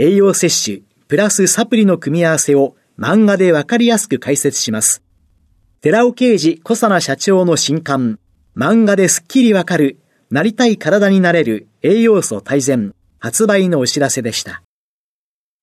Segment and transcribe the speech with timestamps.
[0.00, 5.02] 栄養摂取、プラスサプリの組み合わせを漫画でわかりやすく解説します。
[5.80, 8.20] 寺尾啓治小佐奈社長の新刊、
[8.56, 9.98] 漫画ですっきりわかる、
[10.30, 14.62] なりたい体になれる栄養素大全、発売のお知らせでした。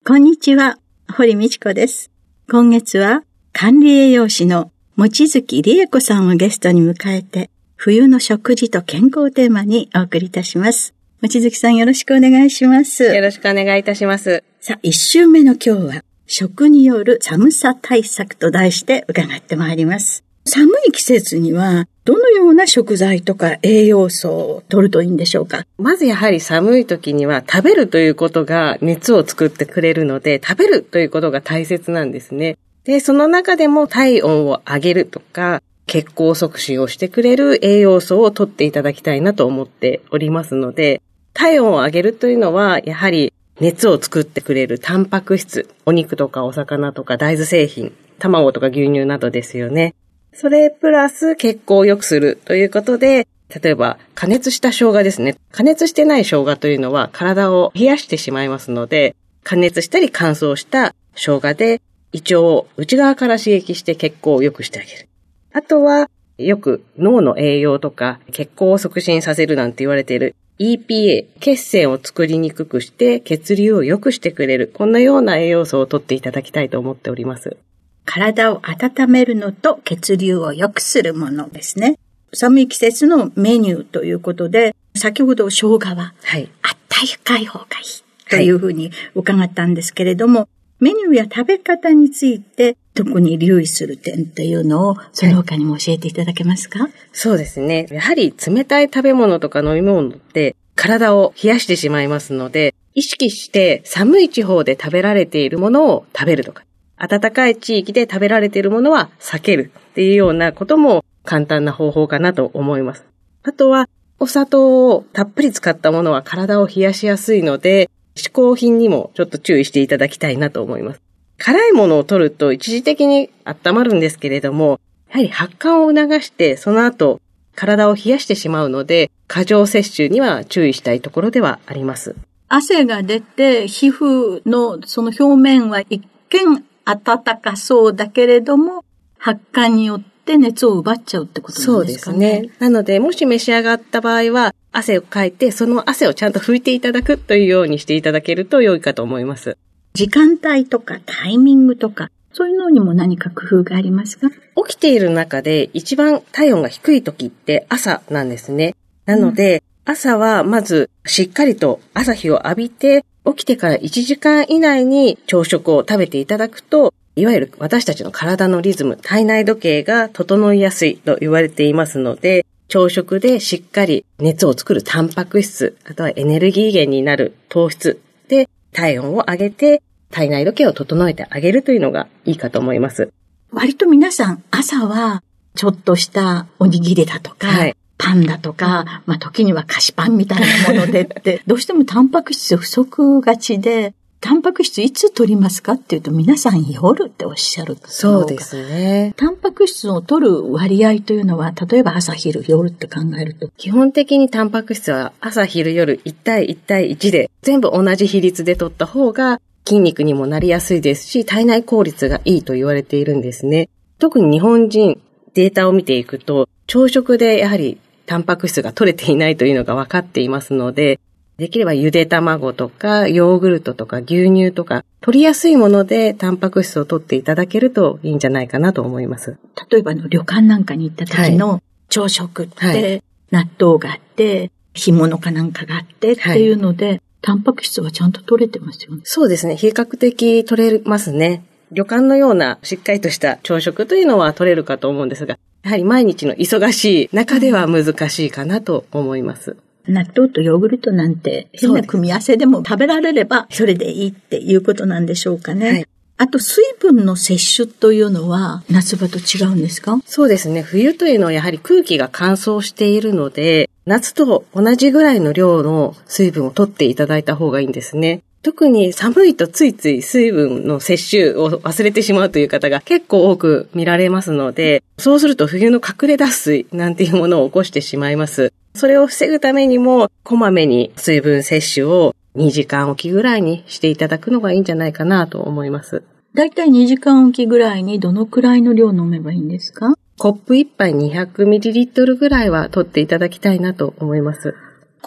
[0.06, 0.80] こんにちは。
[1.16, 2.12] 堀道子です。
[2.52, 10.95] 今月は管理栄養士の望月理恵子さんをゲストに迎えて、冬の食事と健康テーマにお送りいたします。
[11.22, 13.04] 望月さんよろしくお願いします。
[13.06, 14.44] よろしくお願いいたします。
[14.60, 20.26] さあ、一週目の今日は、食による寒さ対策と題して伺ってまいります。
[20.46, 25.66] 寒い季節には、どのような食材とか栄養素を取るといいんでしょうか？
[25.78, 32.58] まずやはり寒い時には食べるということが熱を作ってくれるので、食べるということが大切なんですね。
[32.84, 41.02] で、その中でも体温を上げるとか、血行促進をしてくれる栄養素を取っていただきたいなと思っておりますので、
[41.34, 49.96] 体温を上げるというのは、やはり熱を作ってくれるタンパク質、お肉とかお魚とか大豆製品、卵とか牛乳などですよね。
[50.34, 53.28] それプラス血行を良くするということで、
[53.64, 55.38] 例えば加熱した生姜ですね。
[55.52, 61.82] 加熱してない生姜というのは体を冷やしてしまいますので、加熱したり乾燥した生姜で
[62.12, 65.08] 胃腸を内側から刺激して血行を良くしてあげる。
[65.56, 74.70] あとは、よく脳の栄養とか血行を促進させるなんて言われている EPA、血栓を作りにくくして血流を良くしてくれる。
[74.74, 77.56] こんなような栄養素をとっていただきたいと思っております。
[78.04, 81.98] 体を温めるのと血流を良くするものですね。
[82.34, 90.50] 寒い季節のメニューということで、先ほど生姜は、はい、あったかい方がいいというふうに伺ったんですけれども、はい、
[90.80, 97.88] メニューや食べ方について特に留意する点っていうのを、その他にも教えていただけますか、はい、そうですね。
[97.92, 106.64] やはり冷たい食べ物とか飲み物って体を冷やしてしまいますので、意識して寒い地方で食べられているものを食べるとか、
[106.98, 113.06] 暖かい地域で食べられているものは避けるっていうようなことも簡単な方法かなと思います。
[113.44, 121.02] あとは、お砂糖をたっぷり使ったものは体を冷やしやすいので、嗜好品にもちょっと注意していただきたいなと思います。
[121.38, 127.22] 辛いものを取ると一時的に温まるんですけれども、やはり発汗を促してその後
[127.56, 132.16] 体を冷やしてしまうので、過剰摂取には注意したいところではあります。
[132.48, 138.84] 汗が出て皮膚のその表面は一見暖かそうだけれども、
[139.18, 142.18] 発汗によって熱を奪っちゃうってことなんですかね。
[142.18, 142.56] そうですね。
[142.60, 149.58] なので、もし召し上がった場合は、汗をかいて、その汗をちゃんと拭いていただくというようにしていただけると良いかと思います。
[149.94, 154.30] 時間帯とかタイミングとか、そういうのにも何か工夫がありますか？
[154.68, 158.76] 起きている中で一番体温が低い時って朝なんですね。
[159.06, 179.82] なので、うん、朝はまずしっかりと朝日を浴びて、起きてから1時間以内に朝食を食べていただくと、いわゆる私たちの体のリズム、体内時計が整いやすいと言われていますので、朝食でしっかり熱を作るタンパク質、あとはエネルギー源になる糖質で体温を上げて
[180.12, 183.12] 体内時計を整えてあげるというのがいいかと思います。
[183.52, 185.24] 割と皆さん朝は
[185.56, 193.94] ちょっとしたおにぎりだとか、はい、パンだとか、まあ時には菓子パンみたいなものでって、 どうしてもタンパク質不足がちで、
[194.26, 197.78] タンパク質いつ取りますかっていうと皆さん夜っておっしゃる。
[197.84, 199.14] そうですね。
[199.18, 203.50] タンパク質を取る割合というのは、例えば朝昼夜って考えると。
[203.50, 213.70] 基本的にタンパク質は朝昼夜1対1対1で全部同じ比率で取った方が筋肉にもなりやすいですし、体内効率がいいと言われているんですね。
[214.00, 215.00] 特に日本人、
[215.36, 221.00] データを見ていくと、朝食でやはりタンパク質が取れていないというのが分かっていますので、
[221.38, 229.38] できればゆで卵とかヨーグルトとか牛乳とか取りやすいものでタンパク質を取っていただけるといいんじゃないかなと思います。
[229.70, 239.02] 例えばの旅館なんかに行った時の朝食って、納豆があって、干物かなんかがあってっていうので、はい、タンパク質はちゃんと取れてますよね。
[239.04, 239.56] そうですね。
[239.56, 241.46] 比較的取れますね。
[241.72, 249.58] 旅館のようなしっかりとした朝食というのは取れるかと思うんですが、やはり毎日の忙しい中では難しいかなと思います。
[249.88, 255.70] 納豆とヨーグルトなんて変な組み合わせでも食べられればそれでいいっていうことなんでしょうかね。
[255.72, 255.88] はい
[256.18, 260.00] あと水分の摂取というのは夏場と違うんですか？
[260.06, 260.62] そうですね。
[260.62, 268.22] 冬というのはやはり空気が乾燥しているので、夏と同じぐらいの量の水分を取っていただいた方がいいんですね。
[268.46, 278.54] 特に寒いとついつい水分の摂取を忘れてしまうという方が結構多く見られますので、そうすると冬の隠れ脱水なんていうものを起こしてしまいます。
[278.76, 286.04] それを防ぐためにも、こまめに水分摂取を2時間おきぐらいにしていただくのがいいんじゃないかなと思います。
[286.36, 289.96] だいたい2時間おきぐらいにどのくらいの量飲めばいいんですか？
[290.20, 294.54] コップ1杯 200ml ぐらいは取っていただきたいなと思います。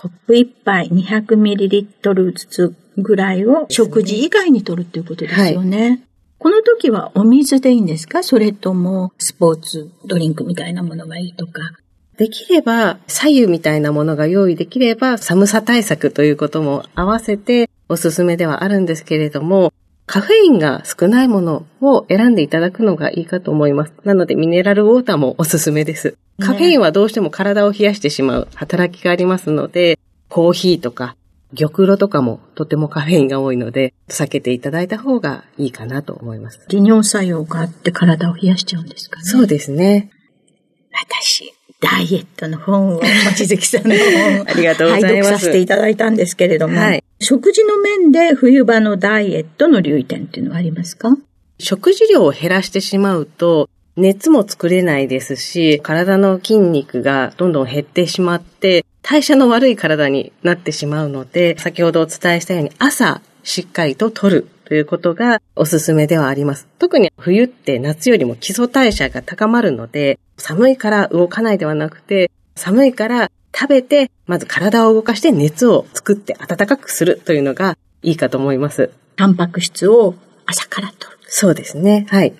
[0.00, 5.88] コップ1杯 200ml ずつぐらいを食事以外に取るっていうことですよね。
[5.88, 6.00] はい、
[6.38, 8.22] この時はお水でいいんですか？
[8.22, 11.72] それともスポーツドリンクみたいなものがいいとか。
[12.16, 19.72] できれば、左右みたいなものが用意できれば、寒さ対策ということも合わせておすすめではあるんですけれども、
[20.06, 23.92] カフェインが少ないものを選んでいただくのがいいかと思います。
[24.04, 26.16] なので、ミネラルウォーターもおすすめです。
[26.40, 29.98] カフェインはどうしても体を冷やしてしまう働きがありますので、
[30.28, 31.16] コーヒーとか
[31.56, 36.60] 玉露とかもとてもカフェインが多いので、避けていただいた方がいいかなと思います。
[36.68, 39.24] 利尿作用があって体を冷やしちゃうんですかね。
[39.24, 40.10] そうですね。
[40.92, 45.30] 私、ダイエットの本を、望月さんの本を ありがとうございます。
[45.30, 51.16] させていただいたんですけれども、はい、食事の面で冬場のダイエットの留意点っていうのはありますか？
[51.58, 66.68] 食事量を減らしてしまうと、熱も作れないですし、体の筋肉がどんどん減ってしまって、代謝の悪い体になってしまうので、先ほどお伝えしたように朝しっかりと取るということがおすすめではあります。
[66.78, 78.90] 特に冬って夏よりも基礎代謝が高まるので、寒いから動かないではなくて、寒いから食べて、まず体を動かして熱を作って暖かくするというのがいいかと思います。
[79.16, 80.14] タンパク質を
[80.46, 81.18] 朝から取る。
[81.26, 82.06] そうですね。
[82.10, 82.32] はい。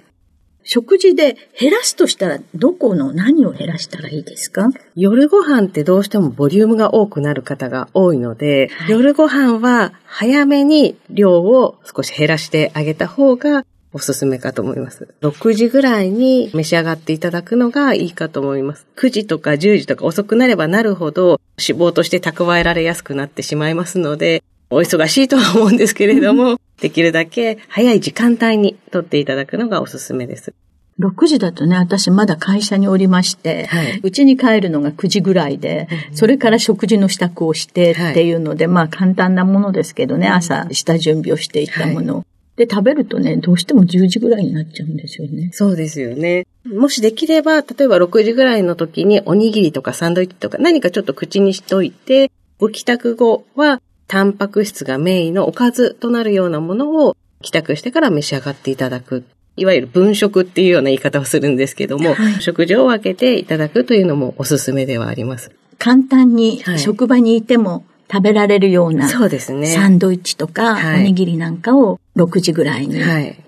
[0.70, 4.68] 食事で減らすとしたら、どこの何を減らしたらいいですか？
[4.94, 15.14] 夜ご飯ってどうしてもボリュームが多くなる方が多いので、はい、夜ご飯は早めに量を少し減らしてあげた方がおすすめかと思います。
[15.22, 18.86] 6時ぐらいに召し上がっていただくのがいいかと思います。
[18.96, 30.52] 9時とか10時とか遅くなればなるほど脂肪として蓄えられやすくなってしまいますので、お忙しいとは思うんですけれども、できるだけ早い時間帯にとっていただくのがおすすめです。
[31.00, 33.68] 6時だとね、私まだ会社におりまして、
[34.02, 42.26] うち、に帰るのが9時ぐらいで、それから食事の支度をしてっていうので、はい、まあ簡単なものですけどね、朝下準備をしていたもの。
[42.56, 45.50] で、食べるとね、どうしても10時ぐらいになっちゃうんですよね。
[45.52, 46.44] そうですよね。
[46.66, 59.24] もしできれば、例えば6時ぐらいの時におにぎりとかサンドイッチとか何かちょっと口にしといて、ご帰宅後はタンパク質がメインのおかずとなるようなものを帰宅してから召し上がっていただく。
[59.56, 65.50] いわゆる分食っていうような言い方をするんですけども、はい、食事を分けていただくというのもおすすめではあります。
[65.78, 69.66] 簡単に職場にいても食べられるような、そうですね。
[69.66, 73.00] サンドイッチとか、おにぎりなんかを6時ぐらいに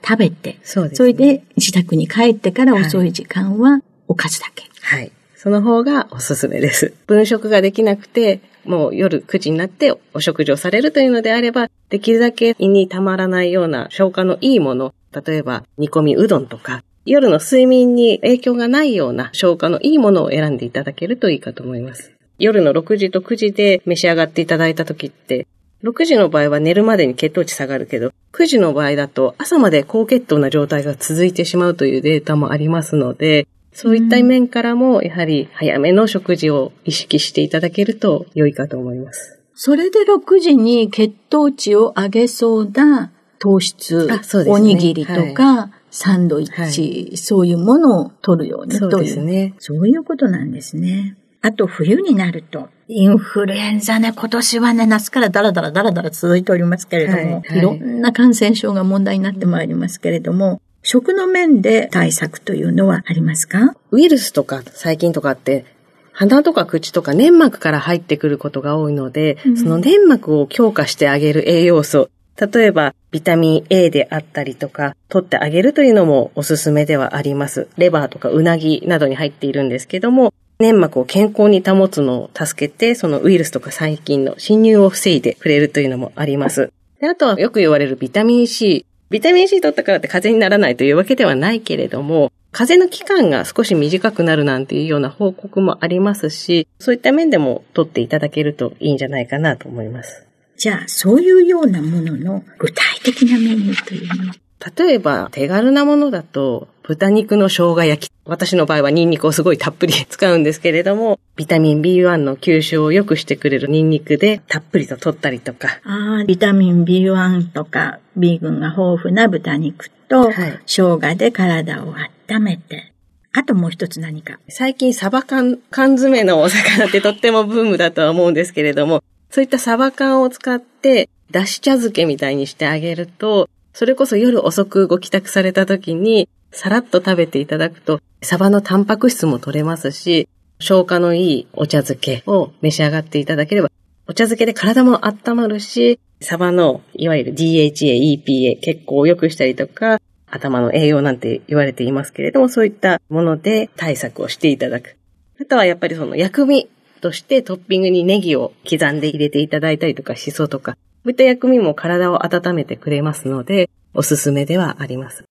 [0.07, 4.65] 食べて、そうです、ね、それで自宅に帰ってから遅い時間はおかずだけ。
[4.83, 5.11] はい。
[5.37, 6.93] その方がおすすめです。
[7.07, 22.13] 分食ができなくて、もう夜9時になってお食事をされるというのであれば、できるだけ胃にたまらないような消化のいいもの、例えば煮込みうどんとか、夜の睡眠に影響がないような消化のいいものを選んでいただけるといいかと思います。
[22.39, 25.47] 夜の6時と9時で召し上がっていただいた時って、
[25.83, 39.39] 6時の場合は寝るまでに血糖値下がるけど、9時の場合だと朝まで高血糖な状態が続いてしまうというデータもありますので、そういった面からも、やはり早めの食事を意識していただけると良いかと思います。
[39.55, 49.55] それで6時に血糖値を上げそうな糖質、ね、おにぎりとか、はい、サンドイッチ、はい、そういうものを取るようにそうですね。
[49.59, 51.17] そういうことなんですね。
[51.43, 63.75] あと冬になると、インフルエンザね、今年はね、夏からダラダラダラダラ続いておりますけれども、はいはい、いろんな感染症が問題になってまいりますけれども、食の面で対策というのはありますか？
[63.91, 65.67] ウイルスとか細菌とかって
[66.13, 77.69] 鼻とか口とか粘膜から入ってくることが多いので、うん、その粘膜を強化してあげる栄養素、例えばビタミン A であったりとか、取ってあげるというのもおすすめではあります。
[77.77, 86.71] レバーとかうなぎなどに入っているんですけども、粘膜を健康に保つのを助けて、そのウイルスとか細菌の侵入を防いでくれるというのもあります。
[87.01, 88.85] であとはよく言われるビタミン C。
[89.11, 100.25] ビタミン C 取ったからって風邪にならないというわけではないけれども、風邪の期間が少し短くなるなんていうような報告もありますし、そういった面でも取っていただけるといいんじゃないかなと思います。
[100.57, 104.35] じゃあ、そういうようなものの具体的なメニューというのは？
[104.77, 108.13] 例えば、手軽なものだと、豚肉の生姜焼き。
[108.25, 115.69] 私の場合はニンニクをすごいたっぷり使うんですけれども、ビタミン B1 の吸収を良くしてくれるニンニクでたっぷりと取ったりとか。
[115.85, 121.95] ああ、ビタミン B1 とか B 群が豊富な豚肉と、はい、生姜で体を
[122.29, 122.93] 温めて、
[123.35, 124.41] あともう一つ何か。
[124.49, 140.29] 最近サバ缶、缶詰のお魚ってとってもブームだとは思うんですけれども、そういったサバ缶を使って、だし茶漬けみたいにしてあげると、それこそ夜遅くご帰宅された時に、さらっと食べていただくと、サバのタンパク質も取れますし、
[140.59, 143.71] 消化のいいお茶漬けを召し上がっていただければ、
[144.07, 154.97] お茶漬けで体も温まるし、サバのいわゆる DHA、EPA 結構良くしたりとか、頭の栄養なんて言われていますけれども、そういったもので対策をしていただく。
[155.41, 156.69] あとはやっぱりその薬味
[157.01, 165.30] としてトッピングにネギを刻んで入れていただいたりとか、シソとか、そういった薬味も体を温めてくれますので、おすすめではあります。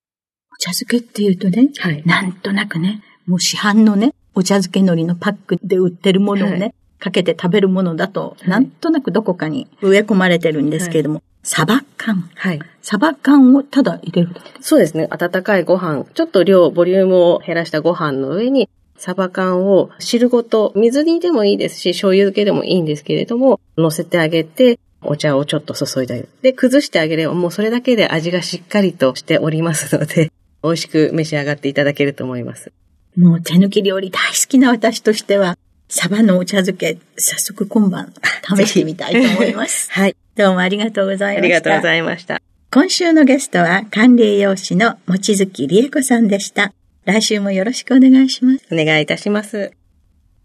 [0.59, 12.29] お茶漬けっていうとね、はい、なんとなくね、もう市販のね、お茶漬け海苔のパックで売ってるものをね、はい、かけて食べるものだと、はい、なんとなくどこかに植え込まれてるんですけれども、サバ缶。
[12.35, 12.59] はい。
[12.81, 15.07] サバ缶をただ入れるだけそうですね。
[15.09, 26.27] 温かいご飯、ちょっと量、ボリュームを減らしたご飯の上に、サバ缶を汁ごと、水煮でもいいですし、醤油漬けでもいいんですけれども、乗せてあげて、お茶をちょっと注いだり。
[26.41, 32.71] で、崩してあげればもうそれだけで味がしっかりとしておりますので、美味しく召し上がっていただけると思います。
[33.17, 38.13] もう手抜き料理大好きな私としては、サバのお茶漬け、早速今晩
[38.57, 39.89] 試してみたいと思います。
[39.93, 40.15] はい。
[40.35, 41.45] どうもありがとうございました。
[41.45, 42.41] ありがとうございました。
[42.71, 46.71] 今週のゲストは管理栄養士の望月理恵子さんでした。
[47.05, 48.65] 来週もよろしくお願いします。
[48.71, 49.71] お願いいたします。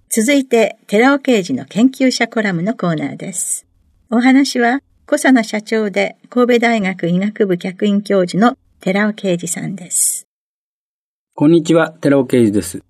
[0.09, 3.67] 続いて、寺尾刑事の研究者コラムのコーナーです。
[4.11, 10.29] お話は、小佐奈社長で神戸大学医学部客員教授の寺尾啓二さんです。
[11.33, 12.83] こんにちは、寺尾啓二です。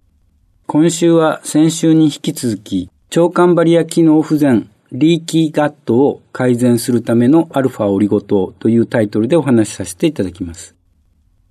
[0.66, 10.74] 今週は先週に引き続き、腸管バリア機能不全、リーキーガットを改善するためのアルファオリゴ糖というタイトルでお話しさせていただきます。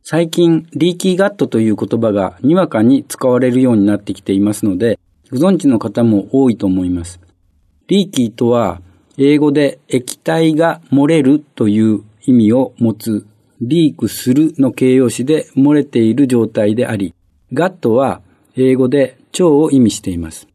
[0.04, 5.00] 最近、リーキーガットという言葉がにわかに使われるようになってきていますので、
[5.32, 7.22] ご存知の方も多いと思います。
[7.88, 8.82] リーキーとは、
[9.18, 13.26] 英語で液体が漏れるという意味を持つ
[13.62, 17.14] リークするの形容詞で漏れている状態であり、
[17.54, 18.22] ガットは
[18.56, 20.48] 英語で腸を意味しています。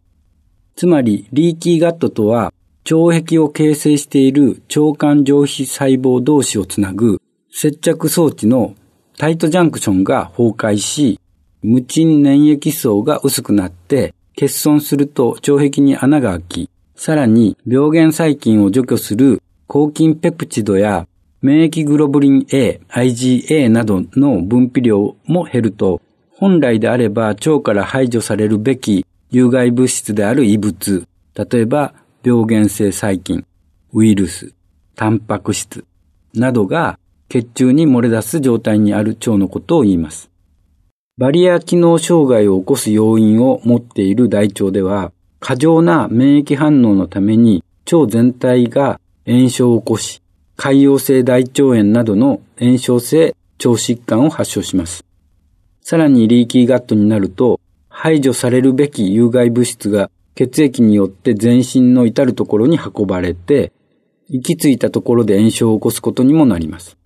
[0.76, 2.52] つまり、リーキーガットとは、
[2.90, 8.74] 腸壁を形成している腸管上皮細胞同士をつなぐ接着装置の
[9.18, 11.20] タイトジャンクションが崩壊し、
[11.62, 21.06] 無賃粘液層が薄くなって欠損すると腸壁に穴が開き、さらに病原細菌を除去する抗菌ペプチドや
[21.40, 33.44] 免疫グロブリン A、IgA などの分泌量も減ると、本来であれば腸から排除されるべき有害物質である異物、例えば病原性細菌、
[33.92, 34.52] ウイルス、
[34.96, 35.84] タンパク質
[36.34, 40.30] などが血中に漏れ出す状態にある腸のことを言います。
[41.18, 50.20] バリア機能障害を起こす要因を持っている大腸では、過剰な免疫反応のために腸全体が炎症を起こし、
[50.58, 55.04] 潰瘍性大腸炎などの炎症性腸疾患を発症します。
[55.82, 63.72] さらにリーキーガットになると、排除されるべき有害物質が血液によって全身の至るところに運ばれて、
[64.28, 66.98] 行き着いたところで炎症を起こすことにもなります。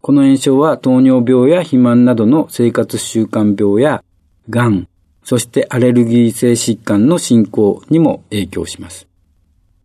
[0.00, 4.04] この炎症は糖尿病や肥満などの生活習慣病や、
[4.48, 4.86] 癌、
[5.24, 9.08] そしてアレルギー性疾患の進行にも影響します。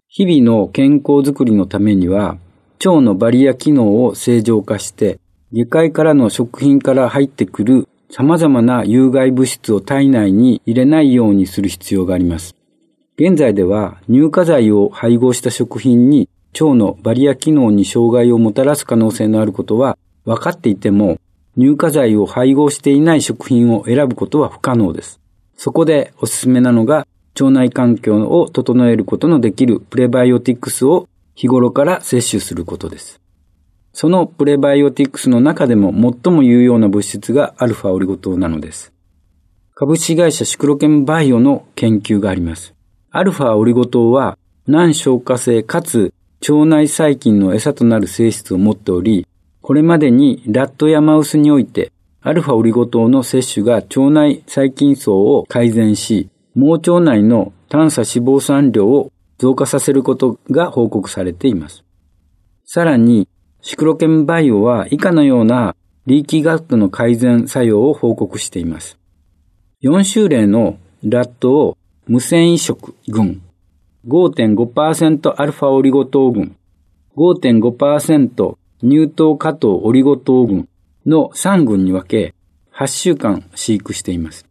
[0.08, 2.38] 日々の健康づくりのためには、
[2.84, 5.20] 腸のバリア機能を正常化して、
[5.52, 12.56] 下界からの食品から入ってくる様々な有害物質を体内に入れないようにする必要があります。
[13.18, 21.18] 現在では乳化剤を配合した食品に腸のバリア機能に障害をもたらす可能性のあることは分かっていても、
[21.58, 25.20] 乳化剤を配合していない食品を選ぶことは不可能です。
[25.58, 27.08] そこでおすすめなのが、
[27.40, 33.22] 腸内環境を整えることのできるプレバイオティクスを日頃から摂取することです。
[33.94, 35.92] そのプレバイオティクスの中でも
[36.24, 38.92] 最も有用な物質がアルファオリゴ糖なのです。
[39.74, 42.74] 株式会社シクロケンバイオの研究があります。
[43.12, 44.38] アルファオリゴ糖は
[44.68, 49.28] 難消化性かつ腸内細菌の餌となる性質を持っており、
[49.62, 61.84] これまでにラットやマウスにおいてアルファオリゴ糖の摂取が腸内細菌層を改善し、盲腸内の炭素脂肪酸量を増加させることが報告されています。
[62.66, 63.28] さらに、
[63.62, 65.76] シクロケンバイオは以下のような
[66.06, 68.98] リーキーガットの改善作用を報告しています。
[69.84, 71.78] 4種類のラットを
[72.08, 73.42] 無繊維食群、
[74.08, 76.56] 5.5%アルファオリゴ糖群、
[77.18, 80.70] 5.5%乳糖加糖オリゴ糖群
[81.06, 82.36] の3群に分け、
[82.74, 84.46] 8週間飼育しています。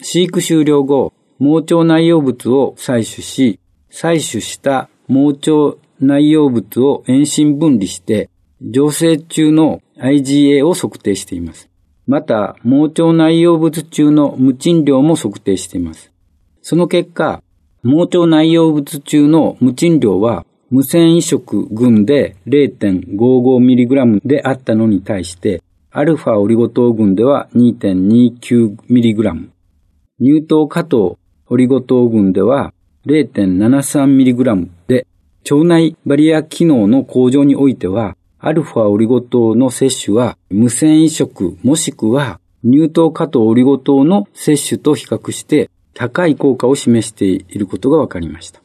[0.00, 3.60] 飼育終了後、盲腸内容物を採取し、
[3.92, 8.30] 採取した盲腸内容物を遠心分離して、
[8.62, 11.68] 醸成中の IgA を測定しています。
[12.06, 16.10] また、盲腸内容物中の無賃量も測定しています。
[16.62, 17.42] その結果、
[17.82, 29.48] 盲腸内容物中の無賃量は無線移植群で 0.55mg であったのに対して、アルファオリゴ糖群では 2.29mg、
[30.18, 31.18] 乳糖加糖
[31.48, 32.71] オリゴ糖群では
[33.06, 35.06] 0.73mg で、
[35.50, 48.60] 腸内バリア機能の向上においては、アルファオリゴ糖の摂取は無線移植もしくは乳糖加糖オリゴ糖の摂取と比較して高い効果を示していることが分かりました。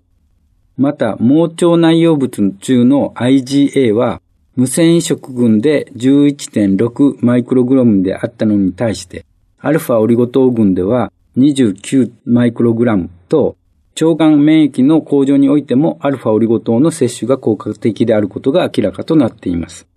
[0.77, 4.21] また、盲腸内容物中の IgA は、
[4.55, 9.25] 無線移植群で11.6マイクログラムであったのに対して、
[9.59, 13.57] アルファオリゴ糖群では29マイクログラムと、
[13.99, 19.87] 腸管免疫の向上においてもアルファオリゴ糖の摂取が効果的であることが明らかとなっています。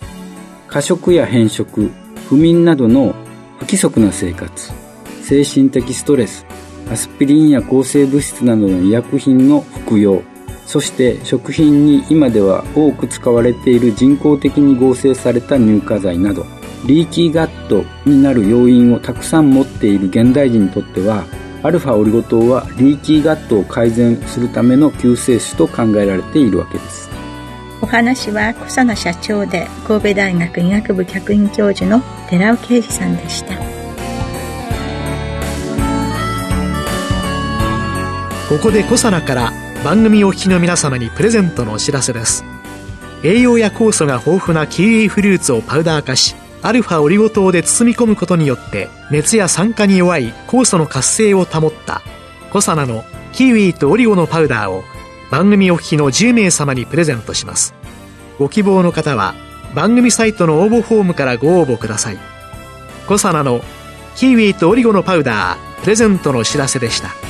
[0.69, 1.91] 過食や変色、
[2.29, 3.15] 不眠などの
[3.59, 4.73] 不規則な生活、
[5.23, 6.47] 精神的ストレス、
[6.91, 10.23] アスピリンや抗生物質などの医薬品の服用、
[10.65, 16.47] そして食品に今では多く使われている人工的に合成された乳化剤など、
[16.87, 21.25] リーキーガットになる要因をたくさん持っている現代人にとっては、
[21.63, 27.11] アルファオリゴ糖はリーキーガットを改善するための救世主と考えられているわけです。
[27.83, 33.81] お話は小佐野社長で神戸大学医学部客員教授の寺尾啓二さんでした。
[38.51, 39.53] ここでコサナから
[39.85, 42.45] 番組お聞きの皆様にプレゼントのお知らせです
[43.23, 52.03] 栄養や酵素が豊富なキウイフルーツをパウダー化しアルファオリゴ糖で包み込むことによって熱や酸化に弱い酵素の活性を保った
[52.51, 54.83] コサナのキウイとオリゴのパウダーを
[55.31, 57.75] 番組お聞きの10名様にプレゼントします。
[58.39, 59.35] ご希望の方は
[59.75, 62.19] 番組サイトの応募フォームからご応募ください。
[63.07, 63.61] コサナの
[64.17, 67.30] キウイとオリゴのパウダープレゼントのお知らせでした。